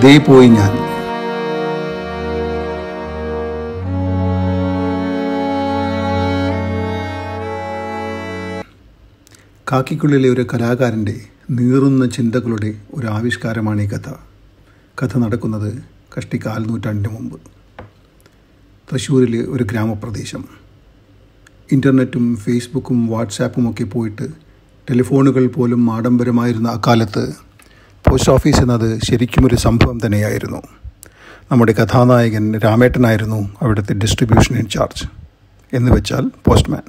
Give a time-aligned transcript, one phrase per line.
[0.00, 0.70] ദേ പോയി ഞാൻ.
[9.72, 11.20] കാക്കിക്കുള്ളിലെ ഒരു കലാകാരന്റെ
[11.50, 14.12] നീറുന്ന ചിന്തകളുടെ ഒരു ആവിഷ്കാരമാണ് ഈ കഥ.
[15.02, 15.82] കഥ നടക്കുന്നത്
[16.18, 17.40] കഷ്ടി കാൽ നൂറ്റാണ്ടിന് മുമ്പ്.
[18.92, 20.44] തൃശ്ശൂരിലെ ഒരു ഗ്രാമപ്രദേശം.
[21.72, 24.28] ഇന്റർനെറ്റും ഫേസ്ബുക്കും വാട്സാപ്പും ഒക്കെ പോയിട്ട്
[24.90, 27.51] ടെലിഫോണുകൾ പോലും ആഡംബരമായിരുന്ന അക്കാലത്ത്
[28.12, 30.62] പോസ്റ്റ് ഓഫീസ് എന്നത് ശരിക്കും ഒരു സംഭവം തന്നെയായിരുന്നു.
[31.52, 35.04] നമ്മുടെ കഥാനായകൻ രാമേട്ടനായിരുന്നു അവിടുത്തെ ഡിസ്ട്രിബ്യൂഷൻ ഇൻചാർജ്
[35.74, 36.82] എന്ന് വെച്ചാൽ പോസ്റ്റ്മാൻ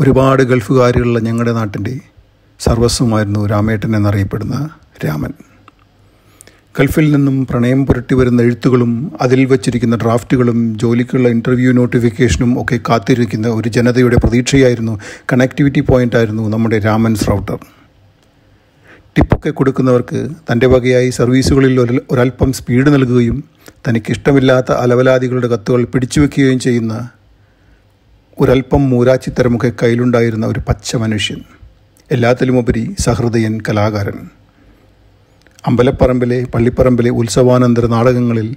[0.00, 2.00] ഒരുപാട് ഗൾഫുകാരുള്ള ഞങ്ങളുടെ നാട്ടിന്റെ
[2.60, 4.70] സർവസ്വമായിരുന്നു രാമേട്ടൻ എന്നറിയപ്പെടുന്ന
[5.06, 5.32] രാമൻ.
[6.78, 13.68] ഗൾഫിൽ നിന്നും പ്രണയം പുരട്ടി വരുന്ന എഴുത്തുകളും അതിൽ വച്ചിരിക്കുന്ന ഡ്രാഫ്റ്റുകളും ജോലിക്കുള്ള ഇന്റർവ്യൂ നോട്ടിഫിക്കേഷനും ഒക്കെ കാത്തിരിക്കുന്ന ഒരു
[13.68, 14.98] ജനതയുടെ പ്രതീക്ഷയായിരുന്നു
[15.32, 17.77] കണക്ടിവിറ്റി പോയിന്റായിരുന്നു നമ്മുടെ രാമൻ റൗട്ടർ
[19.18, 23.38] ടിപ്പൊക്കെ കൊടുക്കുന്നവർക്ക് തന്റെ വകയായി സർവീസുകളിൽ ഒരു ഒരല്പം സ്പീഡ് നൽകുകയും
[23.88, 26.94] തനിക്കിഷ്ടമില്ലാത്ത അലവലാദികളുടെ കത്തുകൾ പിടിച്ചുവെക്കുകയും ചെയ്യുന്ന
[28.38, 31.40] ഒരൽപ്പം മൂരാച്ചിത്തരമൊക്കെ കയ്യിലുണ്ടായിരുന്ന ഒരു പച്ച മനുഷ്യൻ
[32.10, 34.18] എല്ലാത്തിലുമുപരി സഹൃദയൻ കലാകാരൻ.
[35.64, 38.48] അമ്പലപ്പറമ്പിലെ പള്ളിപ്പറമ്പിലെ ഉത്സവാനന്തര നാടകങ്ങളിൽ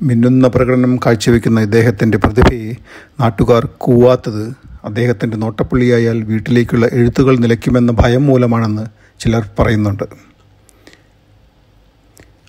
[0.00, 2.72] മിന്നുന്ന പ്രകടനം കാഴ്ചവെക്കുന്ന ഇദ്ദേഹത്തിന്റെ പ്രതിഭയെ
[3.20, 4.44] നാട്ടുകാർ കൂവാത്തത്
[4.84, 8.84] അദ്ദേഹത്തിന്റെ നോട്ടപ്പുള്ളിയായാൽ വീട്ടിലേക്കുള്ള എഴുത്തുകൾ നിലയ്ക്കുമെന്ന ഭയം മൂലമാണെന്ന്
[9.20, 10.04] ചിലർ പറയുന്നുണ്ട്.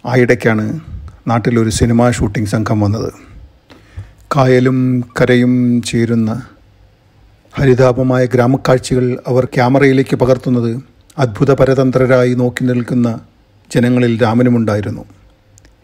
[0.06, 0.80] ആ ആയിടയ്ക്കാണ്
[1.28, 3.12] നാട്ടിലൊരു സിനിമാ ഷൂട്ടിംഗ് സംഘം വന്നത്.
[4.36, 6.42] കായലും കരയും ചേരുന്ന
[7.54, 10.84] ഹരിതാപമായ ഗ്രാമക്കാഴ്ചകൾ അവർ ക്യാമറയിലേക്ക് പകർത്തുന്നത്
[11.20, 13.20] അത്ഭുത പരതന്ത്രരായി നോക്കി നിൽക്കുന്ന
[13.76, 15.06] ജനങ്ങളിൽ രാമനുമുണ്ടായിരുന്നു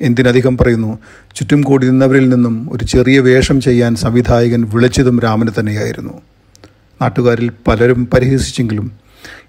[0.02, 1.00] എന്തിനധികം പറയുന്നു
[1.36, 6.22] ചുറ്റും കൂടി നിന്നവരിൽ നിന്നും ഒരു ചെറിയ വേഷം ചെയ്യാൻ സംവിധായകൻ വിളിച്ചതും രാമന് തന്നെയായിരുന്നു.
[7.02, 9.03] നാട്ടുകാരിൽ പലരും പരിഹസിച്ചെങ്കിലും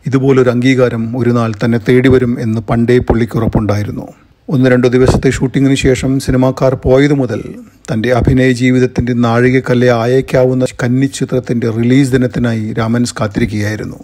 [0.06, 4.06] ഇതുപോലൊരു അംഗീകാരം ഒരു നാൾ തന്നെ തേടി വരും എന്ന് പണ്ടേ പുള്ളിക്കുറപ്പുണ്ടായിരുന്നു
[4.48, 7.54] ഒന്ന് രണ്ടു ദിവസത്തെ ഷൂട്ടിങ്ങിന് ശേഷം സിനിമാക്കാർ പോയതു മുതൽ
[7.92, 13.96] തന്റെ അഭിനയ ജീവിതത്തിന്റെ നാഴികക്കല്ലെ ആയേക്കാവുന്ന കന്നി ചിത്രത്തിന്റെ റിലീസ് ദിനത്തിനായി രാമൻസ് കാത്തിരിക്കുകയായിരുന്നു.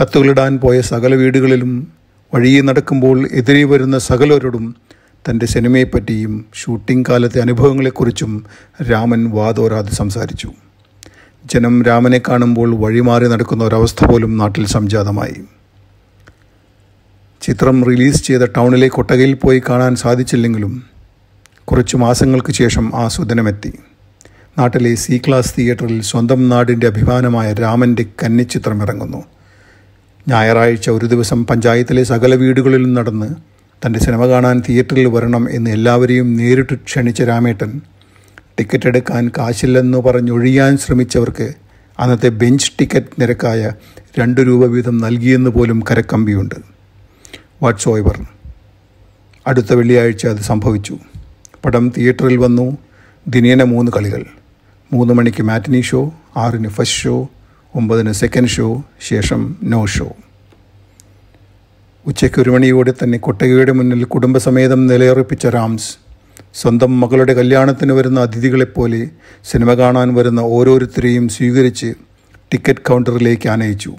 [0.00, 1.92] കത്തുകളിടാൻ പോയ സകല വീടുകളിലും
[2.34, 4.74] വഴിയെ നടക്കുമ്പോൾ എതിരെ വരുന്ന സകലരോടും
[5.30, 8.44] തന്റെ സിനിമയെപ്പറ്റിയും ഷൂട്ടിംഗ് കാലത്തെ അനുഭവങ്ങളെക്കുറിച്ചും
[8.90, 10.52] രാമൻ വാതോരാതെ സംസാരിച്ചു.
[11.50, 15.36] ജനം രാമനെ കാണുമ്പോൾ വഴിമാറി നടക്കുന്ന ഒരവസ്ഥ പോലും നാട്ടിൽ സംജാതമായി.
[17.42, 20.82] ചിത്രം റിലീസ് ചെയ്ത ടൗണിലെ കൊട്ടകയിൽ പോയി കാണാൻ സാധിച്ചില്ലെങ്കിലും
[21.64, 23.08] കുറച്ചു മാസങ്ങൾക്ക് ശേഷം ആ
[24.58, 29.24] നാട്ടിലെ സി ക്ലാസ് തിയേറ്ററിൽ സ്വന്തം നാടിന്റെ അഭിമാനമായ രാമന്റെ കന്നിച്ചിത്രം ഇറങ്ങുന്നു.
[30.28, 33.34] ഞായറാഴ്ച ഒരു ദിവസം പഞ്ചായത്തിലെ സകല വീടുകളിലും നടന്ന്
[33.86, 37.80] തന്റെ സിനിമ കാണാൻ തിയേറ്ററിൽ വരണം എന്ന് എല്ലാവരെയും നേരിട്ട് ക്ഷണിച്ച രാമേട്ടൻ
[38.62, 41.54] ടിക്കറ്റ് എടുക്കാൻ കാശില്ലെന്ന് പറഞ്ഞൊഴിയാൻ ശ്രമിച്ചവർക്ക്
[41.98, 43.72] അന്നത്തെ ബെഞ്ച് ടിക്കറ്റ് നിരക്കായ
[44.18, 46.54] രണ്ട് രൂപ വീതം നൽകിയെന്ന് പോലും കരക്കമ്പിയുണ്ട്.
[47.62, 48.22] Watts over.
[49.46, 50.98] അടുത്ത വെള്ളിയാഴ്ച അത് സംഭവിച്ചു.
[51.64, 52.78] പടം തിയേറ്ററിൽ വന്നു.
[53.28, 54.24] ദിനേന മൂന്ന് കളികൾ.
[54.92, 57.28] മൂന്ന് മണിക്ക് മാറ്റിനി ഷോ ആറിന് ഫസ്റ്റ് ഷോ
[57.74, 60.12] ഒമ്പതിന് സെക്കൻഡ് ഷോ ശേഷം നോ ഷോ.
[62.06, 66.01] ഉച്ചയ്ക്ക് ഒരു മണിയോടെ തന്നെ കൊട്ടകയുടെ മുന്നിൽ കുടുംബസമേതം നിലയുറപ്പിച്ച റാംസ്
[66.54, 69.08] സ്വന്തം മകളുടെ കല്യാണത്തിന് വരുന്ന അതിഥികളെപ്പോലെ
[69.44, 71.94] സിനിമ കാണാൻ വരുന്ന ഓരോരുത്തരെയും സ്വീകരിച്ച്
[72.52, 73.92] ടിക്കറ്റ് കൗണ്ടറിലേക്ക് ആനയിച്ചു.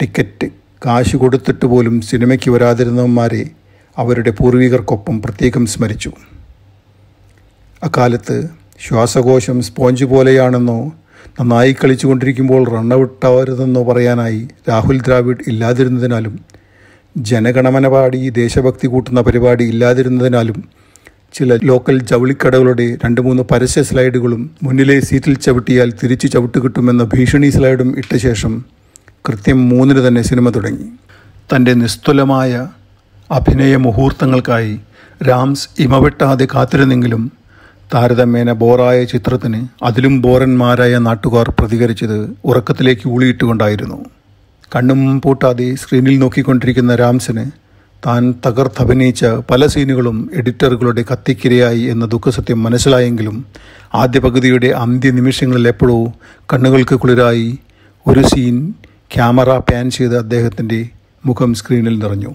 [0.00, 0.46] ടിക്കറ്റ്
[0.86, 3.50] കാശ് കൊടുത്തിട്ട് പോലും സിനിമയ്ക്ക് വരാതിരുന്നവന്മാരെ
[3.96, 6.12] അവരുടെ പൂർവികർക്കൊപ്പം പ്രത്യേകം സ്മരിച്ചു.
[7.82, 8.36] അക്കാലത്ത്
[8.80, 10.92] ശ്വാസകോശം സ്പോഞ്ച് പോലെയാണെന്നോ
[11.40, 16.34] നന്നായി കളിച്ചുകൊണ്ടിരിക്കുമ്പോൾ റണ്ണൗട്ടാവരുതെന്നോ പറയാനായി രാഹുൽ ദ്രാവിഡ് ഇല്ലാതിരുന്നതിനാലും
[17.16, 20.58] ജനഗണമന പാടി ദേശഭക്തി കൂട്ടുന്ന പരിപാടി ഇല്ലാതിരുന്നതിനാലും
[21.34, 27.98] ചില ലോക്കൽ ജൗളിക്കടകളുടെ രണ്ട് മൂന്ന് പരസ്യ സ്ലൈഡുകളും മുന്നിലെ സീറ്റിൽ ചവിട്ടിയാൽ തിരിച്ചു ചവിട്ട് കിട്ടുമെന്ന ഭീഷണി സ്ലൈഡും
[27.98, 28.64] ഇട്ട ശേഷം
[29.28, 30.88] കൃത്യം മൂന്നിന് തന്നെ സിനിമ തുടങ്ങി.
[31.52, 32.68] തന്റെ നിസ്തുലമായ
[33.30, 34.74] അഭിനയ മുഹൂർത്തങ്ങൾക്കായി
[35.28, 37.32] രാംസ് ഇമവെട്ടാതെ കാത്തിരുന്നെങ്കിലും
[37.94, 43.98] താരതമ്യേന ബോറായ ചിത്രത്തിന് അതിലും ബോറന്മാരായ നാട്ടുകാർ പ്രതികരിച്ചത് ഉറക്കത്തിലേക്ക് ഊളിയിട്ടുകൊണ്ടായിരുന്നു.
[44.76, 47.44] കണ്ണും പൂട്ടാതെ സ്ക്രീനിൽ നോക്കിക്കൊണ്ടിരിക്കുന്ന രാംസിന്
[48.06, 53.46] താൻ തകർത്തഭിനയിച്ച പല സീനുകളും എഡിറ്ററുകളുടെ കത്തിക്കിരയായി എന്ന ദുഃഖസത്യം മനസ്സിലായെങ്കിലും
[53.94, 56.12] ആദ്യ പകുതിയുടെ അന്ത്യ നിമിഷങ്ങളിൽ എപ്പോഴോ
[56.52, 57.58] കണ്ണുകൾക്ക് കുളിരായി
[58.06, 58.74] ഒരു സീൻ
[59.14, 60.88] ക്യാമറ പാൻ ചെയ്ത് അദ്ദേഹത്തിന്റെ
[61.26, 62.34] മുഖം സ്ക്രീനിൽ നിറഞ്ഞു.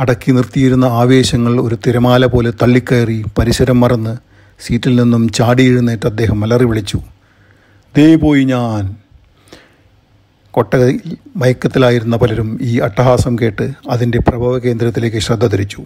[0.00, 4.16] അടക്കി നിർത്തിയിരുന്ന ആവേശങ്ങൾ ഒരു തിരമാല പോലെ തള്ളിക്കയറി പരിസരം മറന്ന്
[4.60, 6.98] സീറ്റിൽ നിന്നും ചാടി എഴുന്നേറ്റ് അദ്ദേഹം അലറി വിളിച്ചു
[7.96, 8.96] ദേ പോയി ഞാൻ.
[10.58, 15.82] കൊട്ടകയിൽ മയക്കത്തിലായിരുന്ന പലരും ഈ അട്ടഹാസം കേട്ട് അതിന്റെ പ്രഭവ കേന്ദ്രത്തിലേക്ക് ശ്രദ്ധ തിരിച്ചു.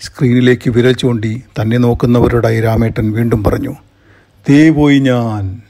[0.00, 3.74] സ്ക്രീനിലേക്ക് വിരൽ ചൂണ്ടി തന്നെ നോക്കുന്നവരോടായി രാമേട്ടൻ വീണ്ടും പറഞ്ഞു
[4.48, 5.62] ദേ പോയി ഞാൻ.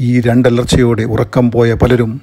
[0.00, 2.20] ഈ രണ്ടലർച്ചയോടെ ഉറക്കം പോയ പലരും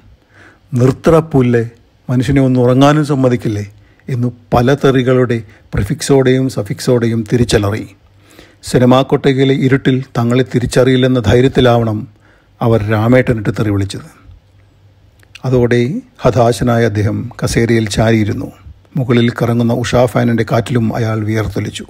[0.73, 1.69] നിർത്തടപ്പൂല്ലേ
[2.09, 3.71] മനുഷ്യനെ ഒന്ന് ഉറങ്ങാനും സമ്മതിക്കില്ലേ?
[4.09, 5.43] എന്നു പല തെറികളുടെ
[5.73, 7.87] പ്രിഫിക്സോടെയും സഫിക്സോടെയും തിരിച്ചലറി.
[8.63, 12.07] സിനിമാ കൊട്ടകയിലെ ഇരുട്ടിൽ തങ്ങളെ തിരിച്ചറിയില്ലെന്ന ധൈര്യത്തിലാവണം
[12.61, 14.24] അവർ രാമേട്ടനിട്ട് തെറി വിളിച്ചത്.
[15.45, 18.51] അതോടെ ഹതാശനായ അദ്ദേഹം കസേരയിൽ ചാരിയിരുന്നു.
[18.97, 21.85] മുകളിൽ കറങ്ങുന്ന ഉഷാ ഫാനിന്റെ കാറ്റിലും അയാൾ വിയർത്തൊലിച്ചു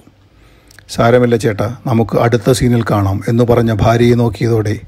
[0.88, 4.80] സാരമില്ല ചേട്ടാ നമുക്ക് അടുത്ത സീനിൽ കാണാം എന്ന് പറഞ്ഞ ഭാര്യയെ നോക്കിയതോടെ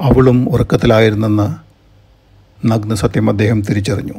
[0.00, 1.70] അവളും ഉറക്കത്തിലായിരുന്നെന്ന്
[2.66, 4.14] നഗ്ന സത്യം അദ്ദേഹം തിരിച്ചറിഞ്ഞു.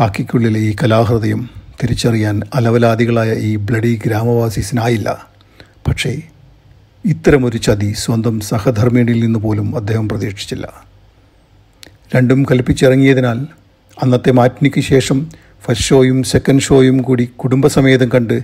[0.00, 1.50] കാക്കിക്കുള്ളിലെ ഈ കലാഹൃദയം
[1.82, 5.26] തിരിച്ചറിയാൻ അലവലാദികളായ ഈ ബ്ലഡി ഗ്രാമവാസീസിനായില്ല.
[5.86, 6.22] പക്ഷേ
[7.04, 10.85] ഇത്തരമൊരു ചതി സ്വന്തം സഹധർമ്മിണിയിൽ നിന്ന് പോലും അദ്ദേഹം പ്രതീക്ഷിച്ചില്ല.
[12.14, 13.46] രണ്ടും കൽപ്പിച്ചിറങ്ങിയതിനാൽ
[14.02, 15.26] അന്നത്തെ മാറ്റിനിക്ക് ശേഷം
[15.64, 18.42] ഫസ്റ്റ് ഷോയും സെക്കൻഡ് ഷോയും കൂടി കുടുംബസമേതം കണ്ട്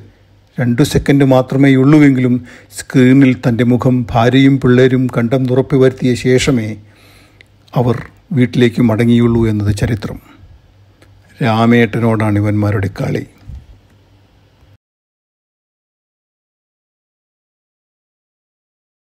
[0.61, 2.45] രണ്ടു സെക്കൻഡ് മാത്രമേ ഉള്ളൂവെങ്കിലും
[2.79, 6.77] സ്ക്രീനിൽ തന്റെ മുഖം ഭാര്യയും പിള്ളേരും കണ്ടം തുറപ്പി വരുത്തിയ ശേഷമേ
[7.75, 10.21] അവർ വീട്ടിലേക്ക് മടങ്ങിയുള്ളൂ എന്നത് ചരിത്രം.
[11.43, 13.27] രാമേട്ടനോടാണ് ഇവന്മാരുടെ കളി.